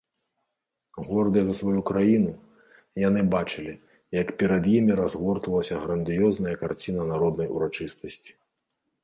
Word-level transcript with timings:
Гордыя 1.09 1.43
за 1.49 1.53
сваю 1.59 1.81
краіну, 1.89 2.31
яны 3.07 3.21
бачылі, 3.35 3.73
як 4.21 4.27
перад 4.41 4.63
імі 4.77 4.93
разгортвалася 5.01 5.75
грандыёзная 5.85 6.55
карціна 6.65 7.03
народнай 7.13 7.47
урачыстасці. 7.59 8.31